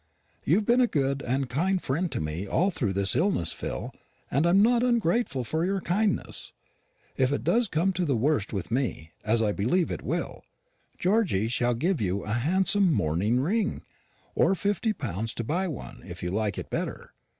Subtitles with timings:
[0.43, 3.91] You've been a good and kind friend to me all through this illness, Phil,
[4.31, 6.53] and I'm not ungrateful for your kindness.
[7.17, 10.43] If it does come to the worst with me as I believe it will
[10.97, 13.83] Georgy shall give you a handsome mourning ring,
[14.33, 17.13] or fifty pounds to buy one, if you like it better.